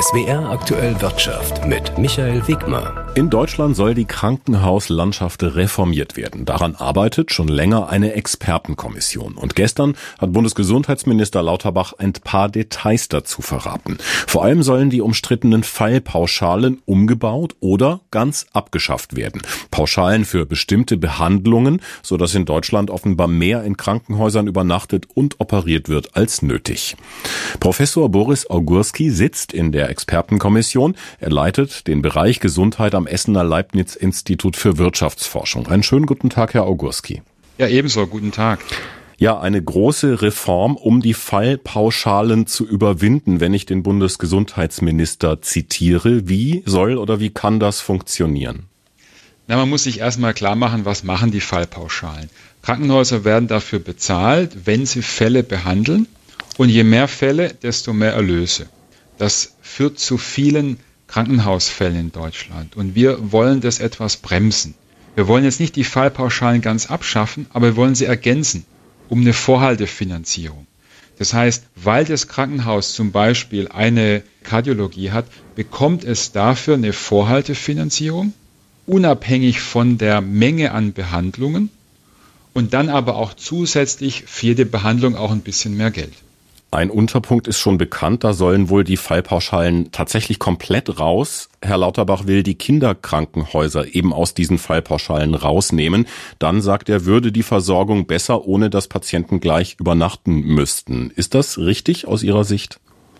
[0.00, 3.04] SWR aktuell Wirtschaft mit Michael Wigmer.
[3.16, 6.46] In Deutschland soll die Krankenhauslandschaft reformiert werden.
[6.46, 9.34] Daran arbeitet schon länger eine Expertenkommission.
[9.34, 13.98] Und gestern hat Bundesgesundheitsminister Lauterbach ein paar Details dazu verraten.
[14.26, 19.42] Vor allem sollen die umstrittenen Fallpauschalen umgebaut oder ganz abgeschafft werden.
[19.70, 26.16] Pauschalen für bestimmte Behandlungen, sodass in Deutschland offenbar mehr in Krankenhäusern übernachtet und operiert wird
[26.16, 26.96] als nötig.
[27.58, 30.96] Professor Boris Augurski sitzt in der Expertenkommission.
[31.18, 35.66] Er leitet den Bereich Gesundheit am Essener Leibniz-Institut für Wirtschaftsforschung.
[35.66, 37.22] Einen schönen guten Tag, Herr Augurski.
[37.58, 38.06] Ja, ebenso.
[38.06, 38.60] Guten Tag.
[39.18, 46.26] Ja, eine große Reform, um die Fallpauschalen zu überwinden, wenn ich den Bundesgesundheitsminister zitiere.
[46.26, 48.70] Wie soll oder wie kann das funktionieren?
[49.46, 52.30] Na, man muss sich erstmal klar machen, was machen die Fallpauschalen.
[52.62, 56.06] Krankenhäuser werden dafür bezahlt, wenn sie Fälle behandeln.
[56.56, 58.68] Und je mehr Fälle, desto mehr Erlöse.
[59.20, 62.74] Das führt zu vielen Krankenhausfällen in Deutschland.
[62.74, 64.72] Und wir wollen das etwas bremsen.
[65.14, 68.64] Wir wollen jetzt nicht die Fallpauschalen ganz abschaffen, aber wir wollen sie ergänzen
[69.10, 70.66] um eine Vorhaltefinanzierung.
[71.18, 78.32] Das heißt, weil das Krankenhaus zum Beispiel eine Kardiologie hat, bekommt es dafür eine Vorhaltefinanzierung,
[78.86, 81.68] unabhängig von der Menge an Behandlungen
[82.54, 86.14] und dann aber auch zusätzlich für jede Behandlung auch ein bisschen mehr Geld.
[86.72, 91.48] Ein Unterpunkt ist schon bekannt, da sollen wohl die Fallpauschalen tatsächlich komplett raus.
[91.60, 96.06] Herr Lauterbach will die Kinderkrankenhäuser eben aus diesen Fallpauschalen rausnehmen.
[96.38, 101.10] Dann sagt er, würde die Versorgung besser, ohne dass Patienten gleich übernachten müssten.
[101.10, 102.78] Ist das richtig aus Ihrer Sicht?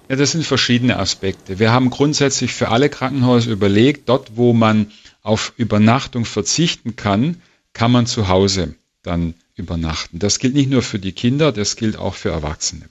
[0.09, 1.59] Ja, das sind verschiedene Aspekte.
[1.59, 7.91] Wir haben grundsätzlich für alle Krankenhäuser überlegt, dort wo man auf Übernachtung verzichten kann, kann
[7.91, 10.19] man zu Hause dann übernachten.
[10.19, 12.89] Das gilt nicht nur für die Kinder, das gilt auch für Erwachsene.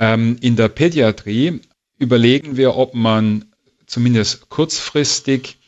[0.00, 1.60] Ähm, in der Pädiatrie
[1.98, 3.44] überlegen wir, ob man
[3.86, 5.58] zumindest kurzfristig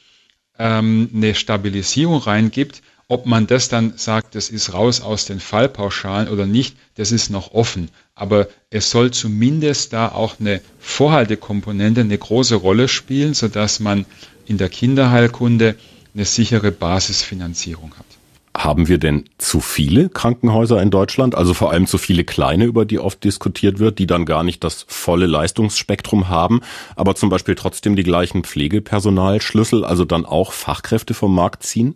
[0.58, 2.82] ähm, eine Stabilisierung reingibt.
[3.08, 7.28] Ob man das dann sagt, das ist raus aus den Fallpauschalen oder nicht, das ist
[7.28, 7.90] noch offen.
[8.14, 14.06] Aber es soll zumindest da auch eine Vorhaltekomponente eine große Rolle spielen, sodass man
[14.46, 15.76] in der Kinderheilkunde
[16.14, 18.06] eine sichere Basisfinanzierung hat.
[18.54, 22.84] Haben wir denn zu viele Krankenhäuser in Deutschland, also vor allem zu viele kleine, über
[22.84, 26.60] die oft diskutiert wird, die dann gar nicht das volle Leistungsspektrum haben,
[26.94, 31.94] aber zum Beispiel trotzdem die gleichen Pflegepersonalschlüssel, also dann auch Fachkräfte vom Markt ziehen?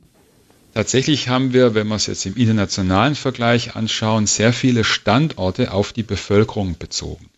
[0.72, 5.92] Tatsächlich haben wir, wenn wir es jetzt im internationalen Vergleich anschauen, sehr viele Standorte auf
[5.92, 7.30] die Bevölkerung bezogen.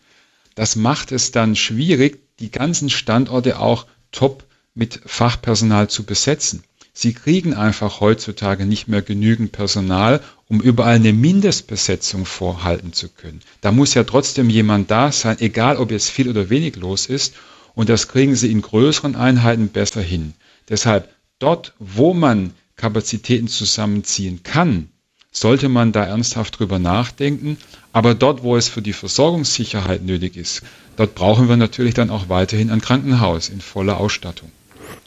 [0.55, 4.43] Das macht es dann schwierig, die ganzen Standorte auch top
[4.75, 6.63] mit Fachpersonal zu besetzen.
[6.93, 13.41] Sie kriegen einfach heutzutage nicht mehr genügend Personal, um überall eine Mindestbesetzung vorhalten zu können.
[13.61, 17.35] Da muss ja trotzdem jemand da sein, egal ob jetzt viel oder wenig los ist.
[17.75, 20.33] Und das kriegen sie in größeren Einheiten besser hin.
[20.67, 24.89] Deshalb dort, wo man Kapazitäten zusammenziehen kann,
[25.31, 27.57] sollte man da ernsthaft drüber nachdenken.
[27.93, 30.63] Aber dort, wo es für die Versorgungssicherheit nötig ist,
[30.97, 34.51] dort brauchen wir natürlich dann auch weiterhin ein Krankenhaus in voller Ausstattung.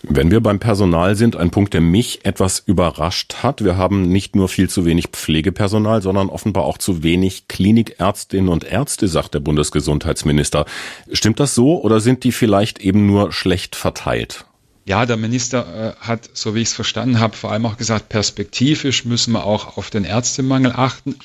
[0.02, 3.64] Wenn wir beim Personal sind, ein Punkt, der mich etwas überrascht hat.
[3.64, 8.64] Wir haben nicht nur viel zu wenig Pflegepersonal, sondern offenbar auch zu wenig Klinikärztinnen und
[8.64, 10.66] Ärzte, sagt der Bundesgesundheitsminister.
[11.12, 14.44] Stimmt das so oder sind die vielleicht eben nur schlecht verteilt?
[14.84, 18.08] Ja, der Minister äh, hat, so wie ich es verstanden habe, vor allem auch gesagt,
[18.08, 21.16] perspektivisch müssen wir auch auf den Ärztemangel achten.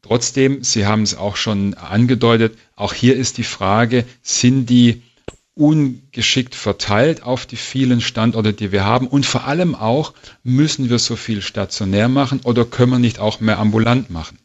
[0.00, 5.02] Trotzdem, Sie haben es auch schon angedeutet, auch hier ist die Frage, sind die
[5.54, 9.06] ungeschickt verteilt auf die vielen Standorte, die wir haben.
[9.06, 13.40] Und vor allem auch, müssen wir so viel stationär machen oder können wir nicht auch
[13.40, 14.38] mehr ambulant machen?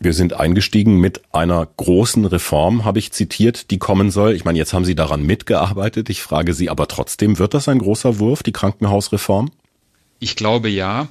[0.00, 4.32] Wir sind eingestiegen mit einer großen Reform, habe ich zitiert, die kommen soll.
[4.34, 6.08] Ich meine, jetzt haben Sie daran mitgearbeitet.
[6.08, 9.50] Ich frage Sie aber trotzdem, wird das ein großer Wurf, die Krankenhausreform?
[10.20, 11.08] Ich glaube ja.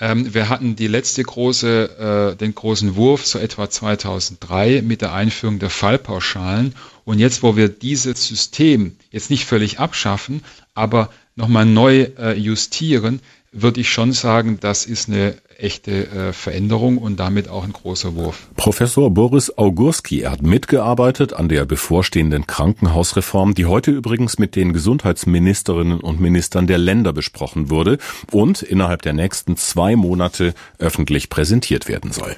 [0.00, 5.12] Ähm, wir hatten die letzte große, äh, den großen Wurf so etwa 2003 mit der
[5.12, 6.74] Einführung der Fallpauschalen.
[7.04, 10.42] Und jetzt, wo wir dieses System jetzt nicht völlig abschaffen,
[10.74, 11.10] aber
[11.40, 13.20] nochmal neu äh, justieren,
[13.52, 18.14] würde ich schon sagen, das ist eine echte äh, Veränderung und damit auch ein großer
[18.14, 18.48] Wurf.
[18.56, 24.72] Professor Boris Augurski, er hat mitgearbeitet an der bevorstehenden Krankenhausreform, die heute übrigens mit den
[24.72, 27.98] Gesundheitsministerinnen und Ministern der Länder besprochen wurde
[28.30, 32.36] und innerhalb der nächsten zwei Monate öffentlich präsentiert werden soll.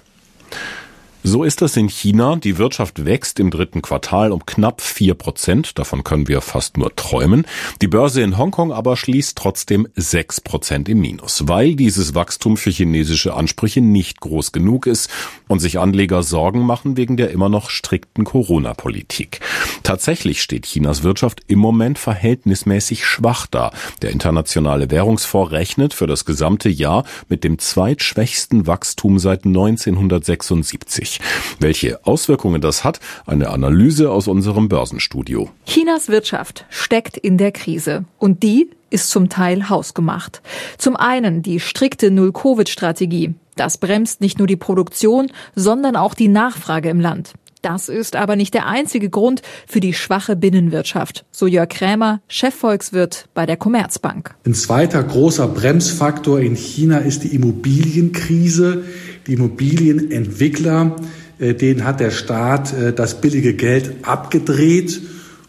[1.25, 2.35] So ist es in China.
[2.35, 5.79] Die Wirtschaft wächst im dritten Quartal um knapp vier Prozent.
[5.79, 7.47] Davon können wir fast nur träumen.
[7.81, 12.71] Die Börse in Hongkong aber schließt trotzdem sechs Prozent im Minus, weil dieses Wachstum für
[12.71, 15.11] chinesische Ansprüche nicht groß genug ist
[15.47, 19.39] und sich Anleger Sorgen machen wegen der immer noch strikten Corona-Politik.
[19.85, 23.71] Tatsächlich steht Chinas Wirtschaft im Moment verhältnismäßig schwach da.
[24.03, 31.12] Der internationale Währungsfonds rechnet für das gesamte Jahr mit dem zweitschwächsten Wachstum seit 1976.
[31.61, 35.51] Welche Auswirkungen das hat, eine Analyse aus unserem Börsenstudio.
[35.67, 40.43] Chinas Wirtschaft steckt in der Krise und die ist zum Teil hausgemacht.
[40.79, 43.35] Zum einen die strikte Null-Covid-Strategie.
[43.57, 47.33] Das bremst nicht nur die Produktion, sondern auch die Nachfrage im Land.
[47.63, 53.29] Das ist aber nicht der einzige Grund für die schwache Binnenwirtschaft, so Jörg Krämer, Chefvolkswirt
[53.35, 54.35] bei der Commerzbank.
[54.45, 58.85] Ein zweiter großer Bremsfaktor in China ist die Immobilienkrise.
[59.27, 60.97] Die Immobilienentwickler,
[61.39, 65.01] äh, denen hat der Staat äh, das billige Geld abgedreht.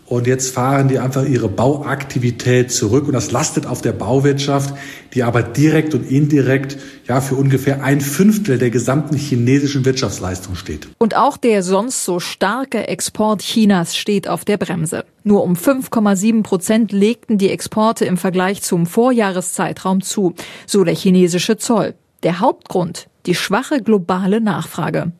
[0.05, 4.75] Und jetzt fahren die einfach ihre Bauaktivität zurück und das lastet auf der Bauwirtschaft,
[5.13, 6.77] die aber direkt und indirekt
[7.07, 10.89] ja für ungefähr ein Fünftel der gesamten chinesischen Wirtschaftsleistung steht.
[10.99, 15.05] Und auch der sonst so starke Export Chinas steht auf der Bremse.
[15.23, 20.35] Nur um 5,7 Prozent legten die Exporte im Vergleich zum Vorjahreszeitraum zu,
[20.67, 21.95] so der chinesische Zoll.
[22.23, 25.11] Der Hauptgrund die schwache globale Nachfrage.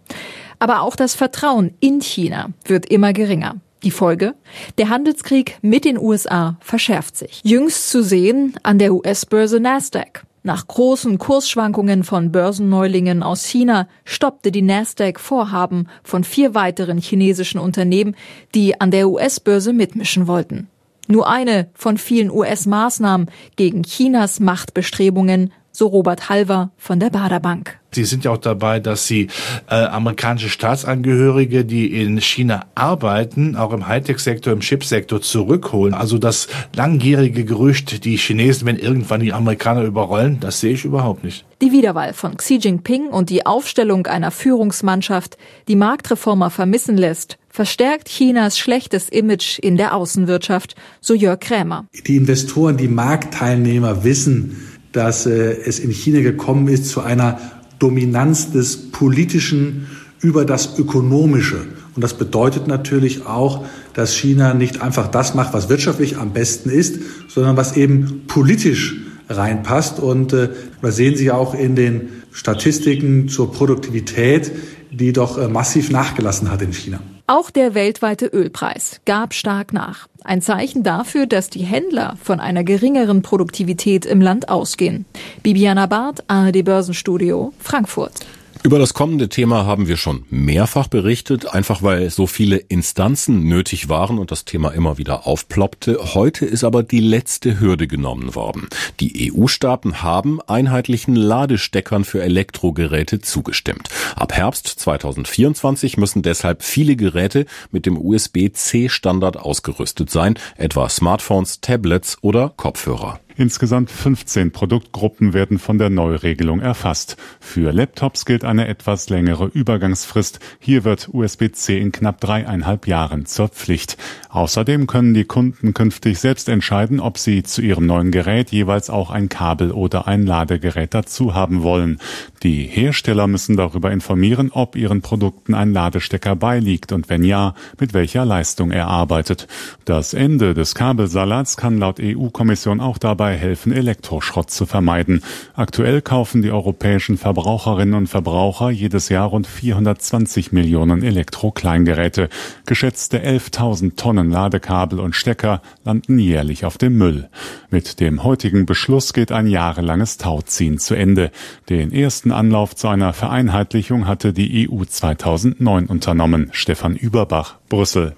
[0.59, 3.55] Aber auch das Vertrauen in China wird immer geringer.
[3.83, 4.35] Die Folge?
[4.77, 7.41] Der Handelskrieg mit den USA verschärft sich.
[7.43, 10.25] Jüngst zu sehen an der US-Börse Nasdaq.
[10.45, 17.59] Nach großen Kursschwankungen von Börsenneulingen aus China stoppte die Nasdaq Vorhaben von vier weiteren chinesischen
[17.59, 18.15] Unternehmen,
[18.53, 20.67] die an der US-Börse mitmischen wollten.
[21.07, 27.79] Nur eine von vielen US-Maßnahmen gegen Chinas Machtbestrebungen so Robert Halver von der Baderbank.
[27.91, 29.27] Sie sind ja auch dabei, dass Sie
[29.69, 35.93] äh, amerikanische Staatsangehörige, die in China arbeiten, auch im Hightech-Sektor, im Chipsektor zurückholen.
[35.93, 41.23] Also das langjährige Gerücht, die Chinesen werden irgendwann die Amerikaner überrollen, das sehe ich überhaupt
[41.23, 41.45] nicht.
[41.61, 45.37] Die Wiederwahl von Xi Jinping und die Aufstellung einer Führungsmannschaft,
[45.67, 51.85] die Marktreformer vermissen lässt, verstärkt Chinas schlechtes Image in der Außenwirtschaft, so Jörg Krämer.
[52.07, 57.39] Die Investoren, die Marktteilnehmer wissen, dass äh, es in China gekommen ist zu einer
[57.79, 59.87] Dominanz des Politischen
[60.21, 61.65] über das Ökonomische.
[61.95, 66.69] Und das bedeutet natürlich auch, dass China nicht einfach das macht, was wirtschaftlich am besten
[66.69, 68.95] ist, sondern was eben politisch
[69.29, 69.99] reinpasst.
[69.99, 70.49] Und äh,
[70.81, 74.51] das sehen Sie auch in den Statistiken zur Produktivität,
[74.91, 76.99] die doch äh, massiv nachgelassen hat in China.
[77.35, 80.07] Auch der weltweite Ölpreis gab stark nach.
[80.23, 85.05] Ein Zeichen dafür, dass die Händler von einer geringeren Produktivität im Land ausgehen.
[85.41, 88.23] Bibiana Barth, ARD Börsenstudio, Frankfurt.
[88.65, 93.89] Über das kommende Thema haben wir schon mehrfach berichtet, einfach weil so viele Instanzen nötig
[93.89, 95.99] waren und das Thema immer wieder aufploppte.
[96.13, 98.69] Heute ist aber die letzte Hürde genommen worden.
[99.01, 103.89] Die EU-Staaten haben einheitlichen Ladesteckern für Elektrogeräte zugestimmt.
[104.15, 112.17] Ab Herbst 2024 müssen deshalb viele Geräte mit dem USB-C-Standard ausgerüstet sein, etwa Smartphones, Tablets
[112.21, 113.19] oder Kopfhörer.
[113.35, 117.17] Insgesamt 15 Produktgruppen werden von der Neuregelung erfasst.
[117.39, 120.39] Für Laptops gilt eine etwas längere Übergangsfrist.
[120.59, 123.97] Hier wird USB-C in knapp dreieinhalb Jahren zur Pflicht.
[124.29, 129.09] Außerdem können die Kunden künftig selbst entscheiden, ob sie zu ihrem neuen Gerät jeweils auch
[129.09, 131.99] ein Kabel oder ein Ladegerät dazu haben wollen.
[132.43, 137.93] Die Hersteller müssen darüber informieren, ob ihren Produkten ein Ladestecker beiliegt und wenn ja, mit
[137.93, 139.47] welcher Leistung er arbeitet.
[139.85, 145.21] Das Ende des Kabelsalats kann laut EU-Kommission auch dabei dabei helfen, Elektroschrott zu vermeiden.
[145.55, 152.27] Aktuell kaufen die europäischen Verbraucherinnen und Verbraucher jedes Jahr rund 420 Millionen Elektrokleingeräte.
[152.65, 157.29] Geschätzte 11.000 Tonnen Ladekabel und Stecker landen jährlich auf dem Müll.
[157.69, 161.31] Mit dem heutigen Beschluss geht ein jahrelanges Tauziehen zu Ende.
[161.69, 166.49] Den ersten Anlauf zu einer Vereinheitlichung hatte die EU 2009 unternommen.
[166.51, 168.15] Stefan Überbach, Brüssel.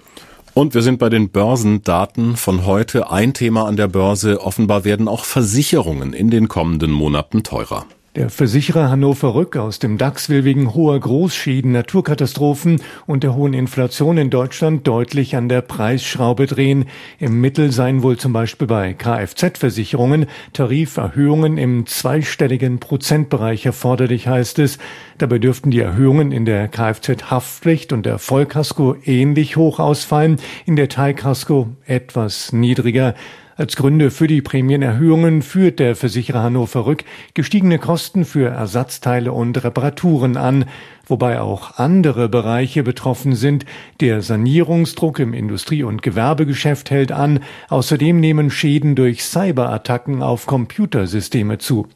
[0.58, 3.10] Und wir sind bei den Börsendaten von heute.
[3.10, 4.40] Ein Thema an der Börse.
[4.40, 7.84] Offenbar werden auch Versicherungen in den kommenden Monaten teurer.
[8.16, 13.52] Der Versicherer Hannover Rück aus dem DAX will wegen hoher Großschäden, Naturkatastrophen und der hohen
[13.52, 16.86] Inflation in Deutschland deutlich an der Preisschraube drehen.
[17.18, 24.78] Im Mittel seien wohl zum Beispiel bei Kfz-Versicherungen Tariferhöhungen im zweistelligen Prozentbereich erforderlich, heißt es.
[25.18, 30.88] Dabei dürften die Erhöhungen in der Kfz-Haftpflicht und der Vollkasko ähnlich hoch ausfallen, in der
[30.88, 33.14] Teilkasko etwas niedriger.
[33.58, 39.64] Als Gründe für die Prämienerhöhungen führt der Versicherer Hannover Rück gestiegene Kosten für Ersatzteile und
[39.64, 40.66] Reparaturen an,
[41.06, 43.64] wobei auch andere Bereiche betroffen sind.
[44.00, 47.40] Der Sanierungsdruck im Industrie- und Gewerbegeschäft hält an.
[47.70, 51.86] Außerdem nehmen Schäden durch Cyberattacken auf Computersysteme zu.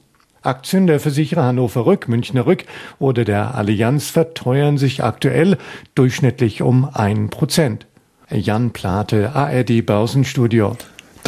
[0.40, 2.64] Aktien der Versicherer Hannover Rück, Münchner Rück
[2.98, 5.58] oder der Allianz verteuern sich aktuell
[5.94, 7.86] durchschnittlich um ein Prozent.
[8.30, 10.78] Jan Plate, ARD Börsenstudio.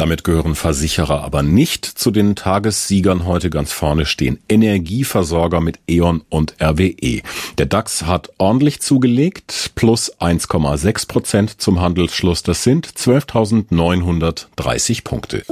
[0.03, 3.25] Damit gehören Versicherer aber nicht zu den Tagessiegern.
[3.25, 7.21] Heute ganz vorne stehen Energieversorger mit E.ON und RWE.
[7.57, 12.43] Der DAX hat ordentlich zugelegt, plus 1,6 Prozent zum Handelsschluss.
[12.43, 15.45] Das sind 12.930 Punkte.